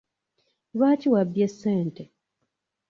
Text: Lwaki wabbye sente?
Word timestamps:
Lwaki 0.75 1.07
wabbye 1.13 1.47
sente? 1.59 2.03